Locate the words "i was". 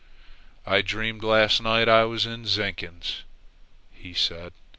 1.87-2.25